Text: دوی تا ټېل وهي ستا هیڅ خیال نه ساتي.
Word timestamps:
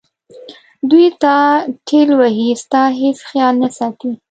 دوی 0.89 1.07
تا 1.21 1.35
ټېل 1.87 2.09
وهي 2.19 2.49
ستا 2.63 2.83
هیڅ 2.99 3.17
خیال 3.29 3.53
نه 3.63 3.69
ساتي. 3.77 4.11